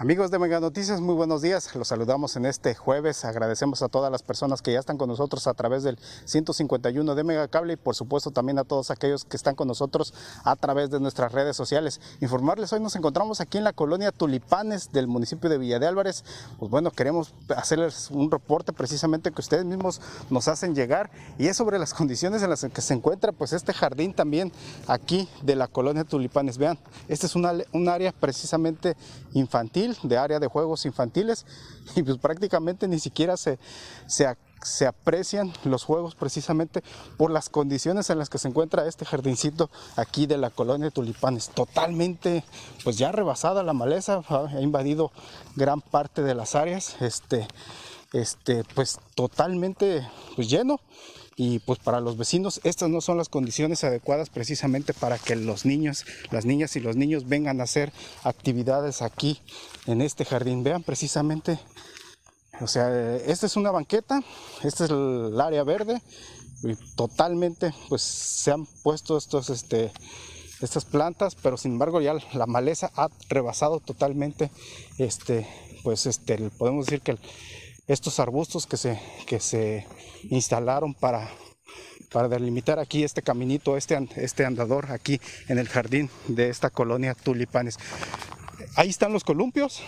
Amigos 0.00 0.30
de 0.30 0.38
Mega 0.38 0.60
Noticias, 0.60 1.00
muy 1.00 1.16
buenos 1.16 1.42
días. 1.42 1.74
Los 1.74 1.88
saludamos 1.88 2.36
en 2.36 2.46
este 2.46 2.72
jueves. 2.76 3.24
Agradecemos 3.24 3.82
a 3.82 3.88
todas 3.88 4.12
las 4.12 4.22
personas 4.22 4.62
que 4.62 4.72
ya 4.72 4.78
están 4.78 4.96
con 4.96 5.08
nosotros 5.08 5.48
a 5.48 5.54
través 5.54 5.82
del 5.82 5.98
151 6.24 7.16
de 7.16 7.24
Mega 7.24 7.48
Cable 7.48 7.72
y 7.72 7.76
por 7.76 7.96
supuesto 7.96 8.30
también 8.30 8.60
a 8.60 8.64
todos 8.64 8.92
aquellos 8.92 9.24
que 9.24 9.36
están 9.36 9.56
con 9.56 9.66
nosotros 9.66 10.14
a 10.44 10.54
través 10.54 10.90
de 10.90 11.00
nuestras 11.00 11.32
redes 11.32 11.56
sociales. 11.56 12.00
Informarles, 12.20 12.72
hoy 12.72 12.78
nos 12.78 12.94
encontramos 12.94 13.40
aquí 13.40 13.58
en 13.58 13.64
la 13.64 13.72
colonia 13.72 14.12
Tulipanes 14.12 14.92
del 14.92 15.08
municipio 15.08 15.50
de 15.50 15.58
Villa 15.58 15.80
de 15.80 15.88
Álvarez. 15.88 16.22
Pues 16.60 16.70
bueno, 16.70 16.92
queremos 16.92 17.34
hacerles 17.56 18.08
un 18.12 18.30
reporte 18.30 18.72
precisamente 18.72 19.32
que 19.32 19.40
ustedes 19.40 19.64
mismos 19.64 20.00
nos 20.30 20.46
hacen 20.46 20.76
llegar 20.76 21.10
y 21.38 21.48
es 21.48 21.56
sobre 21.56 21.76
las 21.76 21.92
condiciones 21.92 22.44
en 22.44 22.50
las 22.50 22.64
que 22.72 22.82
se 22.82 22.94
encuentra 22.94 23.32
pues 23.32 23.52
este 23.52 23.72
jardín 23.72 24.14
también 24.14 24.52
aquí 24.86 25.28
de 25.42 25.56
la 25.56 25.66
colonia 25.66 26.04
Tulipanes. 26.04 26.56
Vean, 26.56 26.78
este 27.08 27.26
es 27.26 27.34
una, 27.34 27.52
un 27.72 27.88
área 27.88 28.12
precisamente 28.12 28.96
infantil 29.34 29.87
de 30.02 30.16
área 30.16 30.38
de 30.38 30.46
juegos 30.46 30.86
infantiles 30.86 31.46
y 31.96 32.02
pues 32.02 32.18
prácticamente 32.18 32.88
ni 32.88 32.98
siquiera 32.98 33.36
se, 33.36 33.58
se, 34.06 34.86
aprecian 34.86 35.52
los 35.64 35.84
juegos 35.84 36.14
precisamente 36.14 36.82
por 37.16 37.30
las 37.30 37.48
condiciones 37.48 38.10
en 38.10 38.18
las 38.18 38.28
que 38.28 38.38
se 38.38 38.48
encuentra 38.48 38.86
este 38.86 39.04
jardincito 39.04 39.70
aquí 39.96 40.26
de 40.26 40.36
la 40.36 40.50
colonia 40.50 40.86
de 40.86 40.90
Tulipanes. 40.90 41.50
Totalmente, 41.50 42.44
pues 42.84 42.98
ya 42.98 43.12
rebasada 43.12 43.62
la 43.62 43.72
maleza, 43.72 44.22
ha 44.28 44.60
invadido 44.60 45.12
gran 45.56 45.80
parte 45.80 46.22
de 46.22 46.34
las 46.34 46.54
áreas, 46.54 46.96
este, 47.00 47.46
este, 48.12 48.64
pues 48.74 48.98
totalmente 49.14 50.08
pues 50.34 50.48
lleno 50.48 50.80
y 51.38 51.60
pues 51.60 51.78
para 51.78 52.00
los 52.00 52.16
vecinos 52.16 52.60
estas 52.64 52.90
no 52.90 53.00
son 53.00 53.16
las 53.16 53.28
condiciones 53.28 53.84
adecuadas 53.84 54.28
precisamente 54.28 54.92
para 54.92 55.18
que 55.18 55.36
los 55.36 55.64
niños, 55.64 56.04
las 56.32 56.44
niñas 56.44 56.74
y 56.74 56.80
los 56.80 56.96
niños 56.96 57.28
vengan 57.28 57.60
a 57.60 57.64
hacer 57.64 57.92
actividades 58.24 59.02
aquí 59.02 59.40
en 59.86 60.02
este 60.02 60.24
jardín. 60.24 60.64
Vean 60.64 60.82
precisamente, 60.82 61.60
o 62.60 62.66
sea, 62.66 63.16
esta 63.18 63.46
es 63.46 63.56
una 63.56 63.70
banqueta, 63.70 64.20
este 64.64 64.84
es 64.84 64.90
el 64.90 65.40
área 65.40 65.62
verde 65.62 66.02
totalmente 66.96 67.72
pues 67.88 68.02
se 68.02 68.50
han 68.50 68.66
puesto 68.66 69.16
estos 69.16 69.48
este 69.48 69.92
estas 70.60 70.84
plantas, 70.84 71.36
pero 71.36 71.56
sin 71.56 71.74
embargo 71.74 72.00
ya 72.00 72.14
la 72.32 72.46
maleza 72.46 72.90
ha 72.96 73.10
rebasado 73.28 73.78
totalmente 73.78 74.50
este 74.98 75.46
pues 75.84 76.06
este 76.06 76.36
podemos 76.58 76.86
decir 76.86 77.00
que 77.00 77.16
estos 77.88 78.20
arbustos 78.20 78.66
que 78.66 78.76
se, 78.76 79.00
que 79.26 79.40
se 79.40 79.86
instalaron 80.24 80.94
para, 80.94 81.28
para 82.12 82.28
delimitar 82.28 82.78
aquí 82.78 83.04
este 83.04 83.22
caminito, 83.22 83.76
este, 83.76 83.98
este 84.16 84.44
andador 84.44 84.90
aquí 84.92 85.20
en 85.48 85.58
el 85.58 85.68
jardín 85.68 86.10
de 86.26 86.48
esta 86.48 86.70
colonia 86.70 87.14
Tulipanes. 87.14 87.78
Ahí 88.76 88.88
están 88.88 89.12
los 89.12 89.24
columpios, 89.24 89.82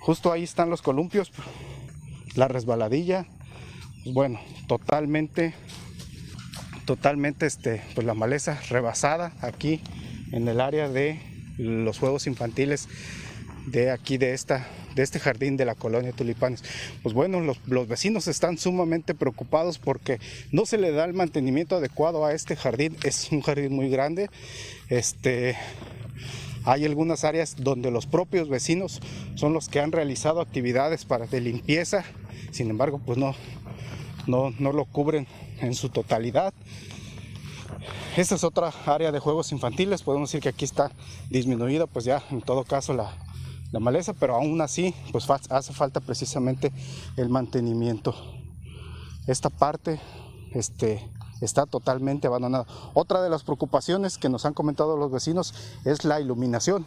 justo 0.00 0.32
ahí 0.32 0.42
están 0.42 0.70
los 0.70 0.82
columpios, 0.82 1.32
la 2.34 2.48
resbaladilla, 2.48 3.26
bueno, 4.06 4.40
totalmente, 4.68 5.54
totalmente 6.84 7.46
este, 7.46 7.82
pues 7.94 8.06
la 8.06 8.14
maleza 8.14 8.60
rebasada 8.68 9.32
aquí 9.40 9.80
en 10.32 10.46
el 10.48 10.60
área 10.60 10.88
de 10.88 11.20
los 11.58 11.98
juegos 11.98 12.26
infantiles 12.26 12.88
de 13.66 13.90
aquí 13.90 14.18
de 14.18 14.34
esta 14.34 14.66
de 14.94 15.02
este 15.02 15.18
jardín 15.18 15.56
de 15.56 15.64
la 15.64 15.74
colonia 15.74 16.12
Tulipanes. 16.12 16.62
Pues 17.02 17.14
bueno, 17.14 17.40
los, 17.40 17.88
vecinos 17.88 18.28
están 18.28 18.58
sumamente 18.58 19.14
preocupados 19.14 19.78
porque 19.78 20.20
no 20.52 20.66
se 20.66 20.78
le 20.78 20.92
da 20.92 21.04
el 21.04 21.14
mantenimiento 21.14 21.76
adecuado 21.76 22.24
a 22.24 22.32
este 22.32 22.56
jardín. 22.56 22.96
Es 23.02 23.30
un 23.32 23.42
jardín 23.42 23.74
muy 23.74 23.88
grande. 23.88 24.30
Este, 24.88 25.56
hay 26.64 26.84
algunas 26.84 27.24
áreas 27.24 27.56
donde 27.58 27.90
los 27.90 28.06
propios 28.06 28.48
vecinos 28.48 29.00
son 29.34 29.52
los 29.52 29.68
que 29.68 29.80
han 29.80 29.92
realizado 29.92 30.40
actividades 30.40 31.04
para 31.04 31.26
de 31.26 31.40
limpieza. 31.40 32.04
Sin 32.52 32.70
embargo, 32.70 33.00
pues 33.04 33.18
no, 33.18 33.34
no, 34.26 34.52
no 34.58 34.72
lo 34.72 34.84
cubren 34.84 35.26
en 35.60 35.74
su 35.74 35.88
totalidad. 35.88 36.54
Esta 38.16 38.36
es 38.36 38.44
otra 38.44 38.72
área 38.86 39.10
de 39.10 39.18
juegos 39.18 39.50
infantiles. 39.50 40.02
Podemos 40.02 40.30
decir 40.30 40.40
que 40.40 40.48
aquí 40.48 40.64
está 40.64 40.92
disminuida, 41.30 41.88
pues 41.88 42.04
ya 42.04 42.22
en 42.30 42.42
todo 42.42 42.62
caso 42.62 42.94
la, 42.94 43.12
la 43.74 43.80
maleza, 43.80 44.12
pero 44.12 44.36
aún 44.36 44.60
así 44.60 44.94
pues 45.10 45.28
hace 45.28 45.72
falta 45.72 45.98
precisamente 46.00 46.72
el 47.16 47.28
mantenimiento. 47.28 48.14
Esta 49.26 49.50
parte 49.50 50.00
este, 50.52 51.10
está 51.40 51.66
totalmente 51.66 52.28
abandonada. 52.28 52.66
Otra 52.94 53.20
de 53.20 53.28
las 53.28 53.42
preocupaciones 53.42 54.16
que 54.16 54.28
nos 54.28 54.44
han 54.46 54.54
comentado 54.54 54.96
los 54.96 55.10
vecinos 55.10 55.54
es 55.84 56.04
la 56.04 56.20
iluminación. 56.20 56.86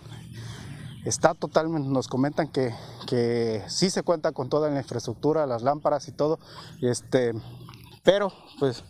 Está 1.04 1.34
totalmente, 1.34 1.90
nos 1.90 2.08
comentan 2.08 2.48
que, 2.48 2.74
que 3.06 3.62
sí 3.68 3.90
se 3.90 4.04
cuenta 4.04 4.32
con 4.32 4.48
toda 4.48 4.70
la 4.70 4.80
infraestructura, 4.80 5.46
las 5.46 5.64
lámparas 5.64 6.08
y 6.08 6.14
todo, 6.14 6.40
este, 6.82 7.34
pero 8.04 8.32
pues 8.60 8.86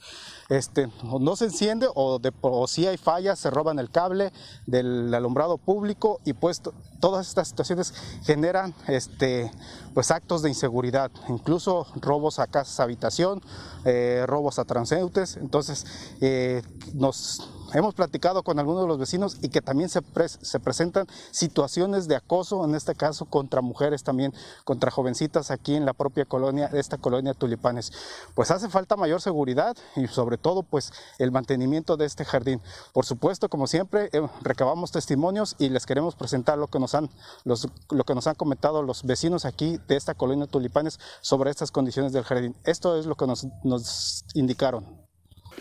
este, 0.50 0.90
no 1.20 1.36
se 1.36 1.46
enciende 1.46 1.88
o, 1.94 2.20
de, 2.20 2.32
o 2.42 2.68
si 2.68 2.88
hay 2.88 2.98
fallas, 2.98 3.40
se 3.40 3.50
roban 3.50 3.80
el 3.80 3.90
cable 3.90 4.32
del 4.66 5.14
alumbrado 5.14 5.58
público 5.58 6.20
y 6.24 6.34
pues 6.34 6.62
todas 7.00 7.28
estas 7.28 7.50
situaciones 7.50 7.94
generan 8.24 8.74
este, 8.88 9.52
pues 9.94 10.12
actos 10.12 10.42
de 10.42 10.50
inseguridad, 10.50 11.12
incluso 11.28 11.88
robos 11.96 12.40
a 12.40 12.48
casas 12.48 12.80
habitación, 12.80 13.42
eh, 13.86 14.24
robos 14.26 14.60
a 14.60 14.66
transeúntes, 14.66 15.38
entonces 15.38 15.86
eh, 16.22 16.62
nos 16.94 17.50
hemos 17.74 17.94
platicado 17.94 18.44
con 18.44 18.60
algunos 18.60 18.84
de 18.84 18.88
los 18.88 18.98
vecinos 18.98 19.38
y 19.42 19.50
que 19.50 19.62
también 19.62 19.90
se, 19.90 20.02
se, 20.42 20.60
presentan 20.60 21.08
situaciones 21.32 22.08
de 22.08 22.16
acoso, 22.16 22.64
en 22.66 22.76
este 22.76 22.96
caso 22.96 23.26
contra 23.26 23.62
mujeres 23.62 24.04
también, 24.04 24.34
contra 24.64 24.92
jovencitas 24.92 25.52
aquí 25.52 25.76
en 25.76 25.86
la 25.86 25.94
propia 25.94 26.26
colonia, 26.26 26.70
esta 26.74 26.98
colonia 26.98 27.34
Tulipanes. 27.34 27.92
Pues 28.36 28.52
hace 28.52 28.70
falta 28.70 28.96
mayor 28.96 29.22
seguridad 29.22 29.76
y 29.96 30.08
sobre 30.08 30.38
todo 30.38 30.64
pues 30.64 30.92
el 31.20 31.32
mantenimiento 31.32 31.98
de 31.98 32.06
este 32.06 32.26
jardín. 32.26 32.62
Por 32.94 33.06
supuesto, 33.06 33.50
como 33.50 33.68
siempre, 33.68 34.10
eh, 34.14 34.22
recabamos 34.42 34.92
testimonios 34.92 35.56
y 35.60 35.70
les 35.70 35.86
queremos 35.86 36.16
presentar 36.16 36.58
lo 36.58 36.68
que 36.68 36.80
nos 36.80 36.96
han, 36.96 37.10
los, 37.44 37.68
lo 37.90 38.04
que 38.04 38.16
nos 38.16 38.28
han 38.28 38.36
comentado 38.36 38.84
los 38.84 39.04
vecinos 39.04 39.46
aquí 39.46 39.80
de 39.88 39.96
esta 39.96 40.14
colonia 40.14 40.48
Tulipanes 40.48 41.00
sobre 41.22 41.52
estas 41.52 41.72
condiciones 41.72 42.14
del 42.14 42.24
jardín. 42.24 42.56
Esto 42.64 42.98
es 42.98 43.06
lo 43.06 43.16
que 43.16 43.28
nos, 43.28 43.48
nos 43.64 44.26
indicaron 44.34 45.07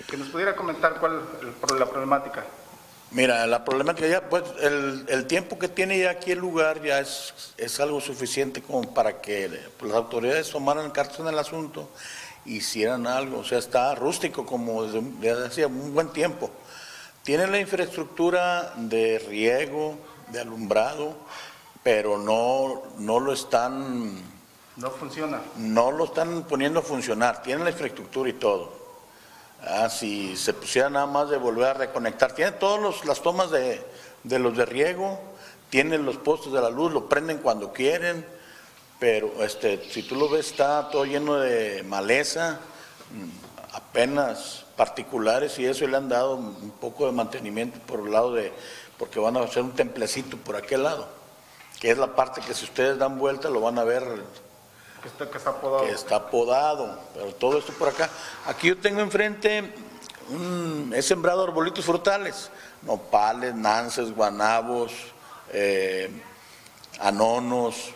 que 0.09 0.17
nos 0.17 0.29
pudiera 0.29 0.55
comentar 0.55 0.99
cuál 1.01 1.23
es 1.43 1.79
la 1.79 1.87
problemática. 1.87 2.45
Mira, 3.13 3.47
la 3.47 3.65
problemática 3.65 4.09
ya, 4.09 4.29
pues 4.29 4.43
el, 4.61 5.27
tiempo 5.27 5.59
que 5.59 5.69
tiene 5.69 5.99
ya 5.99 6.11
aquí 6.11 6.33
el 6.33 6.39
lugar 6.39 6.83
ya 6.83 6.99
es, 6.99 7.53
es 7.57 7.79
algo 7.79 8.01
suficiente 8.01 8.61
como 8.61 8.93
para 8.93 9.21
que 9.21 9.49
pues, 9.79 9.91
las 9.91 9.99
autoridades 9.99 10.51
tomaran 10.51 10.91
cartas 10.91 11.21
en 11.21 11.29
el 11.29 11.39
asunto, 11.39 11.89
hicieran 12.45 13.07
algo, 13.07 13.39
o 13.39 13.45
sea, 13.45 13.59
está 13.59 13.95
rústico 13.95 14.45
como 14.45 14.85
desde, 14.85 15.47
hacía 15.47 15.69
un 15.69 15.95
buen 15.95 16.13
tiempo. 16.13 16.51
Tiene 17.23 17.47
la 17.47 17.61
infraestructura 17.61 18.75
de 18.77 19.19
riego, 19.21 19.99
de 20.29 20.41
alumbrado, 20.41 21.17
pero 21.83 22.19
no, 22.19 22.83
no 22.99 23.21
lo 23.21 23.33
están... 23.33 24.21
No 24.77 24.91
funciona. 24.91 25.41
No 25.57 25.91
lo 25.91 26.05
están 26.05 26.43
poniendo 26.43 26.81
a 26.81 26.83
funcionar, 26.83 27.41
tienen 27.43 27.65
la 27.65 27.71
infraestructura 27.71 28.29
y 28.29 28.35
todo. 28.35 28.76
Ah, 29.63 29.89
si 29.89 30.37
se 30.37 30.53
pusiera 30.53 30.91
nada 30.91 31.07
más 31.07 31.31
de 31.31 31.39
volver 31.39 31.69
a 31.69 31.75
reconectar, 31.75 32.33
tiene 32.33 32.53
todas 32.53 33.05
las 33.05 33.23
tomas 33.23 33.51
de, 33.51 33.83
los 34.25 34.57
de 34.57 34.67
riego, 34.67 35.19
tienen 35.71 36.05
los 36.05 36.17
postes 36.19 36.53
de 36.53 36.61
la 36.61 36.71
luz, 36.71 36.93
lo 36.93 37.09
prenden 37.09 37.39
cuando 37.39 37.73
quieren, 37.73 38.25
pero 38.99 39.43
este, 39.43 39.83
si 39.91 40.03
tú 40.03 40.15
lo 40.15 40.29
ves 40.29 40.51
está 40.51 40.89
todo 40.91 41.05
lleno 41.05 41.37
de 41.37 41.83
maleza, 41.83 42.61
mm, 43.11 43.75
apenas 43.75 44.65
particulares 44.77 45.59
y 45.59 45.67
eso 45.67 45.87
le 45.87 45.97
han 45.97 46.09
dado 46.09 46.37
un 46.37 46.73
poco 46.79 47.07
de 47.07 47.13
mantenimiento 47.13 47.79
por 47.81 48.01
el 48.01 48.13
lado 48.13 48.33
de, 48.33 48.53
porque 48.99 49.19
van 49.19 49.37
a 49.37 49.41
hacer 49.41 49.63
un 49.63 49.73
templecito 49.73 50.37
por 50.37 50.57
aquel 50.57 50.83
lado, 50.83 51.09
que 51.81 51.91
es 51.91 51.99
la 51.99 52.15
parte 52.15 52.41
que 52.41 52.55
si 52.55 52.65
ustedes 52.65 52.99
dan 52.99 53.19
vuelta 53.19 53.49
lo 53.49 53.61
van 53.61 53.79
a 53.79 53.85
ver 53.85 54.05
Que 55.07 55.13
está, 55.13 55.31
que 55.31 55.39
está 55.39 55.53
podado. 55.61 55.85
que 55.85 55.93
está 55.93 56.31
podado, 56.31 56.99
pero 57.15 57.33
todo 57.37 57.59
esto 57.59 57.73
por 57.75 57.91
acá. 57.91 58.11
Aquí 58.45 58.67
yo 58.67 58.77
tengo 58.77 59.01
enfrente, 59.01 59.73
un, 60.31 60.93
he 60.93 61.01
sembrado 61.01 61.45
arbolitos 61.45 61.85
frutales, 61.85 62.51
nopales, 62.83 63.55
nances, 63.55 64.13
guanabos, 64.13 64.93
eh, 65.53 66.11
anonos, 66.99 67.91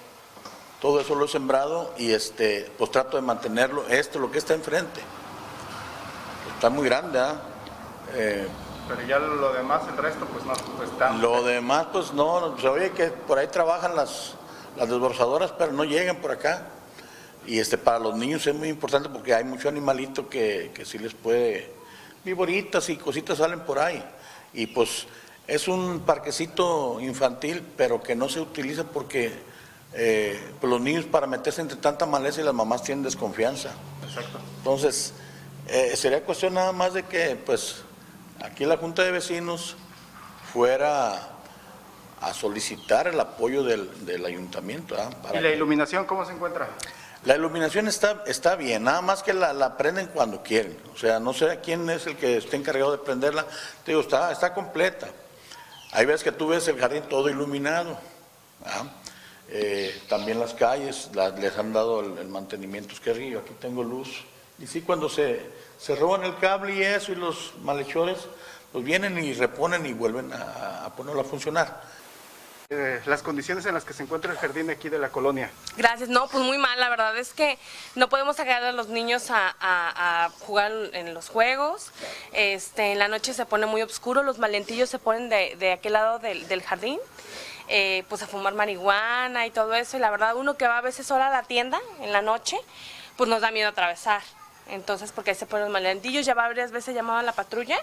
todo 0.81 1.01
eso 1.01 1.17
lo 1.17 1.25
he 1.25 1.29
sembrado 1.29 1.93
y 1.99 2.13
este, 2.13 2.71
pues 2.79 2.93
trato 2.93 3.17
de 3.17 3.23
mantenerlo, 3.25 3.89
esto, 3.89 4.21
lo 4.21 4.31
que 4.31 4.39
está 4.39 4.55
enfrente. 4.55 5.01
Está 6.55 6.71
muy 6.71 6.85
grande, 6.85 7.19
¿ah? 7.19 7.41
Eh, 8.15 8.47
Pero 8.87 9.03
ya 9.03 9.19
lo 9.19 9.53
demás, 9.53 9.83
el 9.89 9.97
resto, 9.97 10.27
pues 10.27 10.45
no, 10.45 10.53
pues 10.77 10.89
está. 10.89 11.11
lo 11.15 11.43
demás, 11.43 11.89
pues 11.93 12.13
no, 12.13 12.57
se 12.57 12.69
oye 12.69 12.93
que 12.93 13.07
por 13.09 13.37
ahí 13.37 13.49
trabajan 13.49 13.97
las, 13.97 14.35
las 14.77 14.89
pero 15.59 15.73
no 15.73 15.83
llegan 15.83 16.15
por 16.19 16.31
acá. 16.31 16.69
Y 17.47 17.59
este, 17.59 17.79
para 17.79 17.99
los 17.99 18.17
niños 18.17 18.47
es 18.47 18.55
muy 18.55 18.69
importante 18.69 19.09
porque 19.09 19.35
hay 19.35 19.45
mucho 19.45 19.69
animalito 19.69 20.29
que, 20.29 20.71
que 20.75 20.85
sí 20.85 20.99
les 20.99 21.15
puede, 21.15 21.71
viboritas 22.25 22.89
y 22.91 22.97
cositas 22.97 23.39
salen 23.39 23.61
por 23.61 23.79
ahí. 23.79 24.03
Y 24.53 24.67
pues 24.69 25.07
es 25.47 25.67
un 25.69 26.01
parquecito 26.01 27.01
infantil, 27.01 27.63
pero 27.77 28.03
que 28.03 28.15
no 28.15 28.29
se 28.29 28.41
utiliza 28.41 28.85
porque 28.85 29.33
eh, 29.95 30.39
pues 30.61 30.71
los 30.71 30.81
niños 30.81 31.05
para 31.07 31.27
meterse 31.27 31.61
entre 31.61 31.77
tanta 31.79 32.07
maleza 32.07 32.41
y 32.41 32.45
las 32.45 32.55
mamás 32.55 32.83
tienen 32.83 33.03
desconfianza. 33.03 33.71
Exacto. 34.07 34.39
Entonces, 34.59 35.13
eh, 35.67 35.97
sería 35.97 36.23
cuestión 36.23 36.55
nada 36.55 36.73
más 36.73 36.95
de 36.95 37.03
que, 37.05 37.37
pues, 37.45 37.83
aquí 38.45 38.65
la 38.65 38.77
Junta 38.77 39.03
de 39.03 39.11
Vecinos 39.13 39.77
fuera 40.53 41.31
a 42.21 42.35
solicitar 42.35 43.07
el 43.09 43.19
apoyo 43.19 43.63
del, 43.65 44.05
del 44.05 44.25
ayuntamiento. 44.27 44.95
Para 45.23 45.39
¿Y 45.39 45.43
la 45.43 45.49
que- 45.49 45.57
iluminación 45.57 46.05
cómo 46.05 46.25
se 46.27 46.33
encuentra? 46.33 46.69
La 47.25 47.37
iluminación 47.37 47.87
está, 47.87 48.25
está 48.27 48.57
bien, 48.57 48.85
nada 48.85 49.03
más 49.03 49.23
que 49.23 49.35
la, 49.35 49.53
la 49.53 49.77
prenden 49.77 50.07
cuando 50.07 50.43
quieren. 50.43 50.79
O 50.95 50.97
sea, 50.97 51.21
no 51.21 51.35
sé 51.35 51.61
quién 51.63 51.89
es 51.91 52.07
el 52.07 52.17
que 52.17 52.39
esté 52.39 52.57
encargado 52.57 52.93
de 52.93 52.99
prenderla. 52.99 53.45
Te 53.85 53.93
digo, 53.93 54.01
está, 54.01 54.55
completa. 54.55 55.09
Hay 55.93 56.07
veces 56.07 56.25
que 56.25 56.33
tú 56.33 56.49
ves 56.49 56.67
el 56.69 56.79
jardín 56.79 57.03
todo 57.03 57.29
iluminado. 57.29 57.99
¿ah? 58.65 58.85
Eh, 59.51 60.01
también 60.09 60.39
las 60.41 60.55
calles 60.55 61.11
les 61.39 61.59
han 61.59 61.75
dado 61.75 62.01
el, 62.01 62.29
mantenimiento. 62.29 62.95
Es 62.95 63.01
que 63.01 63.11
aquí 63.11 63.55
tengo 63.61 63.83
luz. 63.83 64.25
Y 64.59 64.67
sí, 64.67 64.81
cuando 64.81 65.11
se, 65.11 65.43
se 65.79 65.97
roban 65.97 66.25
el 66.25 66.39
cable 66.39 66.75
y 66.75 66.83
eso, 66.83 67.13
y 67.13 67.17
los 67.17 67.53
malhechores, 67.63 68.19
pues 68.73 68.83
vienen 68.83 69.23
y 69.23 69.35
reponen 69.35 69.85
y 69.85 69.93
vuelven 69.93 70.33
a, 70.33 70.87
a 70.87 70.97
ponerlo 70.97 71.21
a 71.21 71.25
funcionar. 71.25 71.83
Eh, 72.73 73.03
las 73.07 73.25
condiciones 73.25 73.67
en 73.67 73.75
las 73.75 73.85
que 73.85 73.93
se 73.93 74.05
encuentra 74.05 74.31
el 74.31 74.39
jardín 74.39 74.71
aquí 74.71 74.89
de 74.89 75.01
la 75.01 75.09
colonia. 75.09 75.51
Gracias, 75.77 76.09
no, 76.09 76.29
pues 76.29 76.45
muy 76.45 76.57
mal, 76.57 76.79
la 76.79 76.89
verdad 76.89 77.19
es 77.19 77.33
que 77.33 77.59
no 77.97 78.09
podemos 78.09 78.37
sacar 78.37 78.63
a 78.63 78.71
los 78.71 78.87
niños 78.87 79.27
a, 79.31 80.31
jugar 80.39 80.71
en 80.93 81.13
los 81.13 81.31
juegos, 81.31 81.91
este, 82.31 82.93
en 82.93 83.01
la 83.01 83.09
noche 83.09 83.35
se 83.35 83.45
pone 83.45 83.67
muy 83.67 83.83
oscuro, 83.83 84.23
los 84.23 84.39
malentillos 84.39 84.89
se 84.89 85.01
ponen 85.01 85.29
de, 85.29 85.73
aquel 85.73 85.95
lado 85.95 86.21
del, 86.21 86.47
del 86.47 86.63
jardín, 86.63 87.01
eh, 87.67 88.05
pues 88.09 88.23
a 88.23 88.29
fumar 88.29 88.55
marihuana 88.55 89.49
y 89.49 89.51
todo 89.51 89.75
eso, 89.75 89.97
y 89.97 90.01
la 90.01 90.11
verdad 90.13 90.37
uno 90.37 90.57
que 90.57 90.69
va 90.69 90.79
a 90.79 90.81
veces 90.81 91.09
sola 91.09 91.27
a 91.27 91.31
la 91.33 91.43
tienda 91.43 91.81
en 92.01 92.13
la 92.13 92.23
noche, 92.23 92.57
pues 93.17 93.29
nos 93.29 93.41
da 93.41 93.51
miedo 93.51 93.69
atravesar, 93.69 94.23
entonces 94.69 95.11
porque 95.11 95.31
ahí 95.31 95.37
se 95.37 95.47
ponen 95.47 95.65
los 95.65 95.73
malentillos, 95.73 96.25
ya 96.25 96.35
varias 96.35 96.71
veces 96.71 96.95
llamado 96.95 97.19
a 97.19 97.25
la 97.25 97.33
patrulla, 97.33 97.81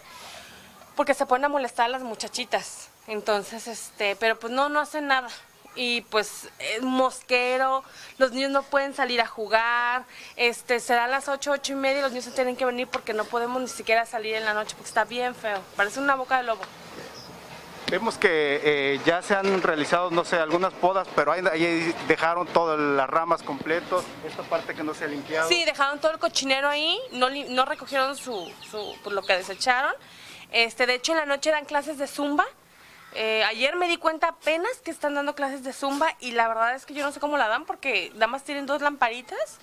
porque 0.96 1.14
se 1.14 1.26
ponen 1.26 1.44
a 1.44 1.50
molestar 1.50 1.88
a 1.88 1.90
las 1.90 2.04
muchachitas. 2.04 2.88
Entonces, 3.08 3.68
este, 3.68 4.16
pero 4.18 4.38
pues 4.40 4.52
no, 4.54 4.70
no 4.70 4.80
hacen 4.80 5.08
nada. 5.08 5.30
Y 5.76 6.02
pues 6.02 6.50
es 6.58 6.82
mosquero, 6.82 7.84
los 8.18 8.32
niños 8.32 8.50
no 8.50 8.64
pueden 8.64 8.96
salir 8.96 9.22
a 9.22 9.28
jugar, 9.28 10.06
este, 10.36 10.80
se 10.80 10.96
dan 10.96 11.12
las 11.12 11.28
ocho, 11.28 11.52
ocho 11.52 11.74
y 11.74 11.76
media 11.76 12.00
y 12.00 12.02
los 12.02 12.12
niños 12.12 12.26
se 12.26 12.32
tienen 12.32 12.56
que 12.56 12.66
venir 12.66 12.88
porque 12.88 13.14
no 13.14 13.26
podemos 13.26 13.62
ni 13.62 13.68
siquiera 13.68 14.08
salir 14.08 14.34
en 14.34 14.44
la 14.46 14.56
noche 14.56 14.76
porque 14.76 14.88
está 14.88 15.04
bien 15.04 15.36
feo, 15.36 15.60
parece 15.76 16.00
una 16.00 16.16
boca 16.16 16.38
de 16.38 16.44
lobo. 16.44 16.62
Vemos 17.92 18.18
que 18.18 18.60
eh, 18.64 19.00
ya 19.06 19.22
se 19.22 19.36
han 19.36 19.62
realizado, 19.62 20.10
no 20.10 20.26
sé, 20.26 20.38
algunas 20.38 20.74
podas, 20.74 21.08
pero 21.16 21.32
ahí, 21.32 21.42
ahí 21.50 21.96
dejaron 22.08 22.48
todas 22.48 22.78
las 22.80 23.08
ramas 23.08 23.44
completos, 23.44 24.04
esta 24.28 24.42
parte 24.44 24.74
que 24.74 24.84
no 24.84 24.96
se 24.96 25.06
ha 25.06 25.08
limpiado. 25.08 25.48
Sí, 25.48 25.64
dejaron 25.64 26.00
todo 26.00 26.12
el 26.12 26.18
cochinero 26.20 26.68
ahí, 26.68 27.00
no, 27.12 27.30
no 27.30 27.66
recogieron 27.66 28.18
su, 28.18 28.52
su- 28.70 28.96
pues, 29.04 29.16
lo 29.16 29.22
que 29.22 29.34
desecharon. 29.38 29.94
Este, 30.52 30.86
de 30.88 30.96
hecho, 30.96 31.12
en 31.14 31.20
la 31.20 31.26
noche 31.28 31.52
dan 31.52 31.66
clases 31.66 31.98
de 32.00 32.08
zumba. 32.08 32.46
Eh, 33.20 33.44
ayer 33.46 33.76
me 33.76 33.88
di 33.88 33.98
cuenta 33.98 34.28
apenas 34.28 34.78
que 34.84 34.92
están 34.92 35.16
dando 35.16 35.34
clases 35.34 35.64
de 35.64 35.74
zumba 35.74 36.16
y 36.20 36.34
la 36.34 36.48
verdad 36.48 36.76
es 36.76 36.86
que 36.86 36.94
yo 36.94 37.04
no 37.04 37.12
sé 37.12 37.20
cómo 37.20 37.36
la 37.36 37.48
dan 37.48 37.66
porque 37.66 38.12
nada 38.14 38.28
más 38.28 38.44
tienen 38.44 38.68
dos 38.68 38.80
lamparitas 38.84 39.58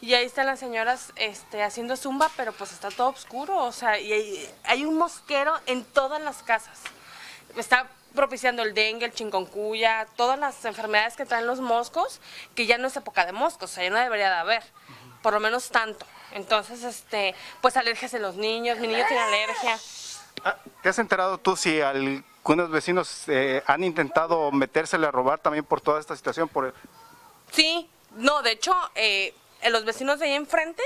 y 0.00 0.14
ahí 0.14 0.24
están 0.24 0.46
las 0.46 0.58
señoras 0.58 1.12
este, 1.16 1.62
haciendo 1.62 1.98
zumba, 1.98 2.30
pero 2.34 2.54
pues 2.54 2.72
está 2.72 2.88
todo 2.88 3.10
oscuro, 3.10 3.58
o 3.58 3.72
sea, 3.72 4.00
y 4.00 4.48
hay, 4.62 4.86
un 4.86 4.96
mosquero 4.96 5.52
en 5.66 5.84
todas 5.84 6.18
las 6.22 6.42
casas. 6.42 6.80
Está 7.58 7.90
propiciando 8.14 8.62
el 8.62 8.72
dengue, 8.72 9.04
el 9.04 9.12
chingoncuya, 9.12 10.06
todas 10.16 10.38
las 10.38 10.64
enfermedades 10.64 11.14
que 11.14 11.26
traen 11.26 11.46
los 11.46 11.60
moscos, 11.60 12.22
que 12.54 12.64
ya 12.64 12.78
no 12.78 12.86
es 12.88 12.96
época 12.96 13.26
de 13.26 13.32
moscos, 13.32 13.70
o 13.70 13.74
sea, 13.74 13.84
ya 13.84 13.90
no 13.90 13.98
debería 13.98 14.30
de 14.30 14.36
haber, 14.36 14.62
por 15.20 15.34
lo 15.34 15.40
menos 15.40 15.68
tanto. 15.68 16.06
Entonces, 16.32 16.82
este, 16.82 17.34
pues 17.60 17.76
alergias 17.76 18.14
en 18.14 18.22
los 18.22 18.36
niños, 18.36 18.78
mi 18.78 18.86
niño 18.86 19.04
tiene 19.06 19.22
alergia. 19.22 19.78
Ah, 20.42 20.56
¿Te 20.82 20.88
has 20.88 20.98
enterado 20.98 21.36
tú 21.36 21.54
si 21.54 21.82
algunos 22.44 22.70
vecinos 22.70 23.24
eh, 23.28 23.62
han 23.66 23.82
intentado 23.84 24.52
metérsele 24.52 25.06
a 25.06 25.10
robar 25.10 25.38
también 25.38 25.64
por 25.64 25.80
toda 25.80 25.98
esta 25.98 26.14
situación? 26.14 26.46
Por 26.48 26.66
el- 26.66 26.74
Sí, 27.52 27.88
no, 28.16 28.42
de 28.42 28.52
hecho, 28.52 28.74
eh, 28.94 29.34
los 29.70 29.84
vecinos 29.86 30.18
de 30.18 30.26
ahí 30.26 30.34
enfrente, 30.34 30.82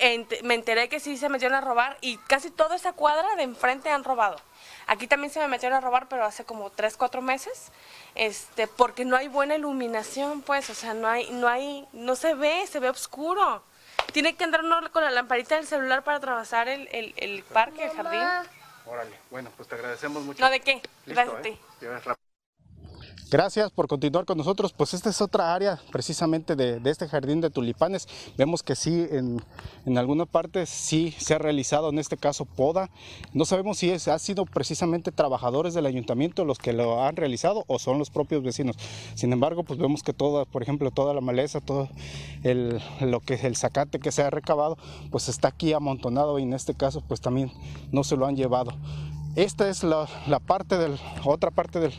ent- 0.00 0.42
me 0.42 0.54
enteré 0.54 0.88
que 0.88 0.98
sí 0.98 1.16
se 1.16 1.28
metieron 1.28 1.56
a 1.56 1.60
robar 1.60 1.96
y 2.00 2.16
casi 2.18 2.50
toda 2.50 2.74
esa 2.74 2.92
cuadra 2.92 3.36
de 3.36 3.44
enfrente 3.44 3.88
han 3.90 4.02
robado. 4.02 4.36
Aquí 4.88 5.06
también 5.06 5.32
se 5.32 5.38
me 5.38 5.46
metieron 5.46 5.78
a 5.78 5.80
robar, 5.80 6.08
pero 6.08 6.24
hace 6.24 6.44
como 6.44 6.70
tres, 6.70 6.96
cuatro 6.96 7.22
meses, 7.22 7.70
este, 8.16 8.66
porque 8.66 9.04
no 9.04 9.16
hay 9.16 9.28
buena 9.28 9.54
iluminación, 9.54 10.42
pues, 10.42 10.68
o 10.70 10.74
sea, 10.74 10.92
no 10.92 11.06
hay, 11.08 11.30
no 11.30 11.46
hay, 11.46 11.86
no 11.92 12.16
se 12.16 12.34
ve, 12.34 12.66
se 12.66 12.80
ve 12.80 12.90
oscuro. 12.90 13.62
Tiene 14.12 14.34
que 14.34 14.42
andar 14.42 14.64
uno 14.64 14.90
con 14.90 15.04
la 15.04 15.10
lamparita 15.12 15.54
del 15.54 15.66
celular 15.68 16.02
para 16.02 16.16
atravesar 16.18 16.68
el, 16.68 16.88
el, 16.90 17.14
el 17.16 17.44
parque, 17.44 17.84
el 17.84 17.90
jardín. 17.92 18.20
Órale, 18.86 19.16
bueno, 19.30 19.50
pues 19.56 19.68
te 19.68 19.74
agradecemos 19.74 20.22
mucho. 20.24 20.42
No, 20.44 20.50
¿de 20.50 20.60
qué? 20.60 20.74
Listo, 20.74 20.90
Gracias 21.06 21.36
a 21.36 21.40
¿eh? 21.40 21.42
ti. 21.42 21.58
Gracias 23.34 23.72
por 23.72 23.88
continuar 23.88 24.26
con 24.26 24.38
nosotros. 24.38 24.72
Pues 24.72 24.94
esta 24.94 25.10
es 25.10 25.20
otra 25.20 25.56
área 25.56 25.80
precisamente 25.90 26.54
de, 26.54 26.78
de 26.78 26.88
este 26.88 27.08
jardín 27.08 27.40
de 27.40 27.50
tulipanes. 27.50 28.06
Vemos 28.38 28.62
que 28.62 28.76
sí, 28.76 29.08
en, 29.10 29.42
en 29.86 29.98
alguna 29.98 30.24
parte 30.24 30.66
sí 30.66 31.12
se 31.18 31.34
ha 31.34 31.38
realizado, 31.38 31.88
en 31.88 31.98
este 31.98 32.16
caso 32.16 32.44
poda. 32.44 32.90
No 33.32 33.44
sabemos 33.44 33.78
si 33.78 33.90
es, 33.90 34.06
ha 34.06 34.20
sido 34.20 34.44
precisamente 34.44 35.10
trabajadores 35.10 35.74
del 35.74 35.86
ayuntamiento 35.86 36.44
los 36.44 36.60
que 36.60 36.72
lo 36.72 37.02
han 37.02 37.16
realizado 37.16 37.64
o 37.66 37.80
son 37.80 37.98
los 37.98 38.08
propios 38.08 38.44
vecinos. 38.44 38.76
Sin 39.16 39.32
embargo, 39.32 39.64
pues 39.64 39.80
vemos 39.80 40.04
que 40.04 40.12
toda, 40.12 40.44
por 40.44 40.62
ejemplo, 40.62 40.92
toda 40.92 41.12
la 41.12 41.20
maleza, 41.20 41.60
todo 41.60 41.88
el, 42.44 42.80
lo 43.00 43.18
que 43.18 43.34
el 43.34 43.56
zacate 43.56 43.98
que 43.98 44.12
se 44.12 44.22
ha 44.22 44.30
recabado, 44.30 44.78
pues 45.10 45.28
está 45.28 45.48
aquí 45.48 45.72
amontonado 45.72 46.38
y 46.38 46.44
en 46.44 46.52
este 46.52 46.74
caso 46.74 47.00
pues 47.00 47.20
también 47.20 47.50
no 47.90 48.04
se 48.04 48.16
lo 48.16 48.26
han 48.26 48.36
llevado. 48.36 48.70
Esta 49.34 49.68
es 49.68 49.82
la, 49.82 50.06
la 50.28 50.38
parte 50.38 50.78
del, 50.78 50.96
otra 51.24 51.50
parte 51.50 51.80
del, 51.80 51.92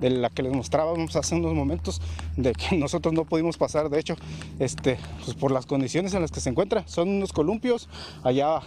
de 0.00 0.10
la 0.10 0.30
que 0.30 0.42
les 0.42 0.52
mostrábamos 0.52 1.16
hace 1.16 1.34
unos 1.34 1.54
momentos, 1.54 2.00
de 2.36 2.52
que 2.52 2.76
nosotros 2.78 3.14
no 3.14 3.24
pudimos 3.24 3.56
pasar, 3.56 3.88
de 3.90 3.98
hecho, 4.00 4.16
este, 4.58 4.98
pues 5.24 5.36
por 5.36 5.50
las 5.50 5.66
condiciones 5.66 6.14
en 6.14 6.22
las 6.22 6.30
que 6.30 6.40
se 6.40 6.50
encuentra. 6.50 6.86
Son 6.86 7.08
unos 7.08 7.32
columpios, 7.32 7.88
allá 8.22 8.60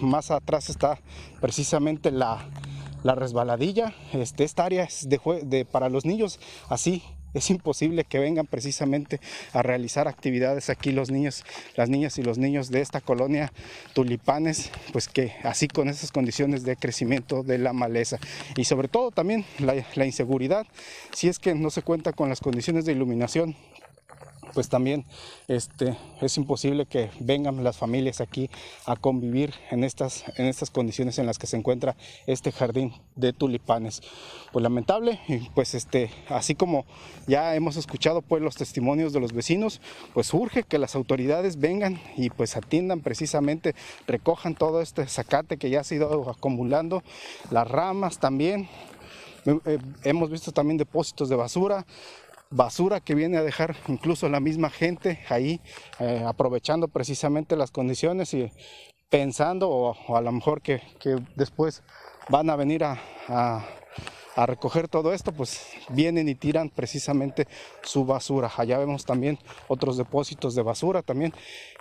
más 0.00 0.30
atrás 0.30 0.70
está 0.70 0.98
precisamente 1.40 2.10
la, 2.10 2.44
la 3.02 3.14
resbaladilla. 3.14 3.94
Este, 4.12 4.44
esta 4.44 4.64
área 4.64 4.84
es 4.84 5.08
de, 5.08 5.20
de- 5.44 5.64
para 5.64 5.88
los 5.88 6.04
niños, 6.04 6.38
así 6.68 7.02
es 7.38 7.50
imposible 7.50 8.04
que 8.04 8.18
vengan 8.18 8.46
precisamente 8.46 9.20
a 9.52 9.62
realizar 9.62 10.08
actividades 10.08 10.70
aquí 10.70 10.92
los 10.92 11.10
niños, 11.10 11.44
las 11.76 11.88
niñas 11.88 12.18
y 12.18 12.22
los 12.22 12.38
niños 12.38 12.70
de 12.70 12.80
esta 12.80 13.00
colonia 13.00 13.52
tulipanes, 13.94 14.70
pues 14.92 15.08
que 15.08 15.32
así 15.42 15.68
con 15.68 15.88
esas 15.88 16.12
condiciones 16.12 16.64
de 16.64 16.76
crecimiento 16.76 17.42
de 17.42 17.58
la 17.58 17.72
maleza. 17.72 18.18
Y 18.56 18.64
sobre 18.64 18.88
todo 18.88 19.10
también 19.10 19.44
la, 19.58 20.06
inseguridad, 20.06 20.66
si 21.12 21.28
es 21.28 21.38
que 21.38 21.54
no 21.54 21.70
se 21.70 21.82
cuenta 21.82 22.12
con 22.12 22.28
las 22.28 22.40
condiciones 22.40 22.84
de 22.84 22.92
iluminación 22.92 23.56
pues 24.56 24.70
también 24.70 25.04
este, 25.48 25.98
es 26.22 26.38
imposible 26.38 26.86
que 26.86 27.10
vengan 27.20 27.62
las 27.62 27.76
familias 27.76 28.22
aquí 28.22 28.48
a 28.86 28.96
convivir 28.96 29.52
en 29.70 29.84
estas, 29.84 30.24
en 30.38 30.46
estas 30.46 30.70
condiciones 30.70 31.18
en 31.18 31.26
las 31.26 31.36
que 31.36 31.46
se 31.46 31.58
encuentra 31.58 31.94
este 32.26 32.52
jardín 32.52 32.94
de 33.16 33.34
tulipanes. 33.34 34.00
Pues 34.52 34.62
lamentable, 34.62 35.20
pues 35.54 35.74
este, 35.74 36.10
así 36.30 36.54
como 36.54 36.86
ya 37.26 37.54
hemos 37.54 37.76
escuchado 37.76 38.22
pues 38.22 38.42
los 38.42 38.56
testimonios 38.56 39.12
de 39.12 39.20
los 39.20 39.34
vecinos, 39.34 39.82
pues 40.14 40.32
urge 40.32 40.62
que 40.62 40.78
las 40.78 40.94
autoridades 40.94 41.58
vengan 41.58 42.00
y 42.16 42.30
pues 42.30 42.56
atiendan 42.56 43.02
precisamente, 43.02 43.74
recojan 44.06 44.54
todo 44.54 44.80
este 44.80 45.06
zacate 45.06 45.58
que 45.58 45.68
ya 45.68 45.82
ha 45.82 45.94
ido 45.94 46.30
acumulando, 46.30 47.02
las 47.50 47.68
ramas 47.68 48.20
también, 48.20 48.70
eh, 49.46 49.78
hemos 50.02 50.30
visto 50.30 50.50
también 50.50 50.78
depósitos 50.78 51.28
de 51.28 51.36
basura, 51.36 51.86
basura 52.50 53.00
que 53.00 53.14
viene 53.14 53.38
a 53.38 53.42
dejar 53.42 53.76
incluso 53.88 54.28
la 54.28 54.40
misma 54.40 54.70
gente 54.70 55.20
ahí, 55.28 55.60
eh, 55.98 56.22
aprovechando 56.26 56.88
precisamente 56.88 57.56
las 57.56 57.70
condiciones 57.70 58.32
y 58.34 58.50
pensando, 59.08 59.70
o, 59.70 60.16
a 60.16 60.20
lo 60.20 60.32
mejor 60.32 60.62
que, 60.62 60.80
después 61.34 61.82
van 62.28 62.50
a 62.50 62.56
venir 62.56 62.84
a, 62.84 63.00
a, 63.28 64.46
recoger 64.46 64.88
todo 64.88 65.14
esto, 65.14 65.32
pues 65.32 65.66
vienen 65.88 66.28
y 66.28 66.34
tiran 66.34 66.68
precisamente 66.68 67.46
su 67.82 68.04
basura. 68.04 68.50
Allá 68.54 68.78
vemos 68.78 69.04
también 69.04 69.38
otros 69.68 69.96
depósitos 69.96 70.54
de 70.54 70.62
basura 70.62 71.02
también 71.02 71.32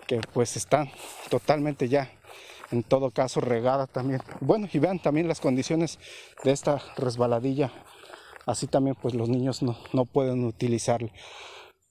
que 0.08 0.22
pues 0.34 0.56
están 0.56 0.90
totalmente 1.30 1.90
ya 1.90 2.10
en 2.72 2.84
todo 2.84 3.12
caso 3.12 3.42
regada 3.42 3.88
también. 3.88 4.22
Bueno, 4.40 4.68
y 4.72 4.80
vean 4.80 5.00
también 5.00 5.28
las 5.28 5.42
condiciones 5.42 6.00
de 6.44 6.52
esta 6.52 6.82
resbaladilla 6.96 7.72
así 8.46 8.68
también 8.68 8.96
pues 9.02 9.14
los 9.14 9.30
niños 9.30 9.62
no, 9.62 10.06
pueden 10.06 10.46
utilizarlo. 10.46 11.10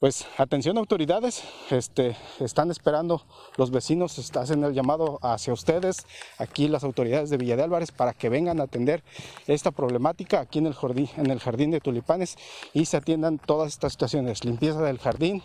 Pues 0.00 0.26
atención 0.36 0.76
autoridades, 0.76 1.42
este, 1.70 2.14
están 2.40 2.70
esperando 2.70 3.22
los 3.56 3.70
vecinos, 3.70 4.18
hacen 4.36 4.62
el 4.62 4.74
llamado 4.74 5.18
hacia 5.22 5.54
ustedes, 5.54 6.04
aquí 6.36 6.68
las 6.68 6.84
autoridades 6.84 7.30
de 7.30 7.38
Villa 7.38 7.56
de 7.56 7.62
Álvarez, 7.62 7.90
para 7.90 8.12
que 8.12 8.28
vengan 8.28 8.60
a 8.60 8.64
atender 8.64 9.02
esta 9.46 9.70
problemática 9.70 10.40
aquí 10.40 10.58
en 10.58 10.66
el 10.66 10.74
jardín, 10.74 11.08
en 11.16 11.30
el 11.30 11.38
jardín 11.38 11.70
de 11.70 11.80
tulipanes 11.80 12.36
y 12.74 12.84
se 12.84 12.98
atiendan 12.98 13.38
todas 13.38 13.68
estas 13.68 13.92
situaciones, 13.92 14.44
limpieza 14.44 14.82
del 14.82 14.98
jardín, 14.98 15.42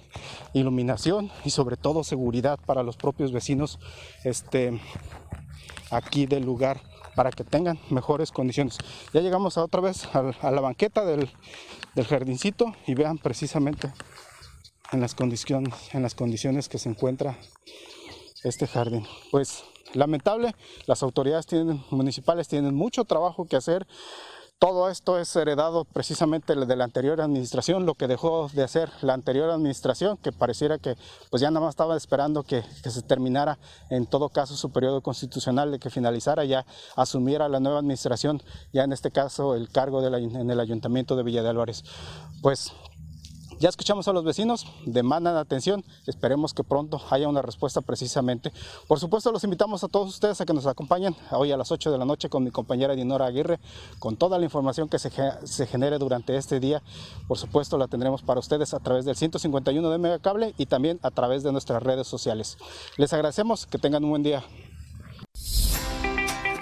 iluminación 0.51 1.31
y 1.45 1.51
sobre 1.51 1.77
todo 1.77 2.03
seguridad 2.03 2.59
para 2.65 2.83
los 2.83 2.97
propios 2.97 3.31
vecinos 3.31 3.79
este, 4.25 4.77
aquí 5.89 6.25
del 6.25 6.43
lugar 6.43 6.81
para 7.15 7.31
que 7.31 7.43
tengan 7.43 7.79
mejores 7.89 8.31
condiciones. 8.31 8.77
Ya 9.13 9.21
llegamos 9.21 9.57
a 9.57 9.63
otra 9.63 9.81
vez 9.81 10.07
a, 10.13 10.51
la 10.51 10.61
banqueta 10.61 11.05
del, 11.05 11.29
jardincito 12.07 12.73
y 12.87 12.93
vean 12.93 13.17
precisamente 13.17 13.91
en 14.91 15.01
las 15.01 15.15
condiciones, 15.15 15.73
en 15.93 16.01
las 16.01 16.15
condiciones 16.15 16.69
que 16.69 16.77
se 16.77 16.89
encuentra 16.89 17.37
este 18.43 18.67
jardín. 18.67 19.05
Pues 19.31 19.63
lamentable, 19.93 20.55
las 20.85 21.03
autoridades 21.03 21.45
tienen, 21.45 21.83
municipales 21.89 22.47
tienen 22.47 22.73
mucho 22.73 23.05
trabajo 23.05 23.45
que 23.45 23.55
hacer 23.55 23.85
todo 24.59 24.89
esto 24.89 25.17
es 25.17 25.33
heredado 25.37 25.85
precisamente 25.85 26.53
de 26.53 26.75
la 26.75 26.83
anterior 26.83 27.21
administración, 27.21 27.85
lo 27.85 27.95
que 27.95 28.07
dejó 28.07 28.49
de 28.53 28.63
hacer 28.63 28.91
la 29.01 29.13
anterior 29.13 29.49
administración, 29.49 30.17
que 30.17 30.33
pareciera 30.33 30.77
que 30.77 30.97
pues 31.29 31.41
ya 31.41 31.49
nada 31.49 31.65
más 31.65 31.71
estaba 31.71 31.95
esperando 31.95 32.43
que, 32.43 32.63
se 32.83 33.01
terminara 33.01 33.57
en 33.89 34.05
todo 34.05 34.27
caso 34.27 34.57
su 34.57 34.71
periodo 34.71 35.01
constitucional, 35.01 35.71
de 35.71 35.79
que 35.79 35.89
finalizara, 35.89 36.43
ya 36.43 36.65
asumiera 36.97 37.47
la 37.47 37.61
nueva 37.61 37.79
administración, 37.79 38.43
ya 38.73 38.83
en 38.83 38.91
este 38.91 39.11
caso 39.11 39.55
el 39.55 39.69
cargo 39.69 40.05
en 40.05 40.51
el 40.51 40.59
ayuntamiento 40.59 41.15
de 41.15 41.23
Villa 41.23 41.41
de 41.41 41.49
Álvarez. 41.49 41.85
Pues 42.41 42.73
ya 43.59 43.69
escuchamos 43.69 44.07
a 44.07 44.13
los 44.13 44.23
vecinos, 44.23 44.65
demandan 44.85 45.35
atención, 45.35 45.83
esperemos 46.07 46.53
que 46.53 46.63
pronto 46.63 47.01
haya 47.09 47.27
una 47.27 47.41
respuesta 47.41 47.81
precisamente. 47.81 48.51
Por 48.87 48.99
supuesto, 48.99 49.31
los 49.31 49.43
invitamos 49.43 49.83
a 49.83 49.87
todos 49.87 50.09
ustedes 50.09 50.39
a 50.39 50.45
que 50.45 50.53
nos 50.53 50.65
acompañen 50.65 51.15
hoy 51.31 51.51
a 51.51 51.57
las 51.57 51.71
8 51.71 51.91
de 51.91 51.97
la 51.97 52.05
noche 52.05 52.29
con 52.29 52.43
mi 52.43 52.51
compañera 52.51 52.95
Dinora 52.95 53.25
Aguirre, 53.25 53.59
con 53.99 54.15
toda 54.15 54.37
la 54.39 54.45
información 54.45 54.87
que 54.87 54.99
se, 54.99 55.11
se 55.43 55.67
genere 55.67 55.97
durante 55.97 56.37
este 56.37 56.59
día. 56.59 56.81
Por 57.27 57.37
supuesto, 57.37 57.77
la 57.77 57.87
tendremos 57.87 58.21
para 58.21 58.39
ustedes 58.39 58.73
a 58.73 58.79
través 58.79 59.05
del 59.05 59.15
151 59.15 59.89
de 59.89 59.97
Megacable 59.97 60.53
y 60.57 60.65
también 60.65 60.99
a 61.03 61.11
través 61.11 61.43
de 61.43 61.51
nuestras 61.51 61.83
redes 61.83 62.07
sociales. 62.07 62.57
Les 62.97 63.11
agradecemos, 63.13 63.65
que 63.65 63.77
tengan 63.77 64.03
un 64.03 64.11
buen 64.11 64.23
día. 64.23 64.43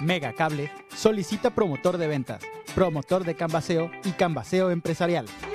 Megacable 0.00 0.70
solicita 0.96 1.54
promotor 1.54 1.98
de 1.98 2.06
ventas 2.06 2.42
promotor 2.78 3.24
de 3.24 3.34
Canvaseo 3.34 3.90
y 4.04 4.12
Canvaseo 4.12 4.70
Empresarial. 4.70 5.26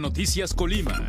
Noticias 0.00 0.54
Colima. 0.54 1.02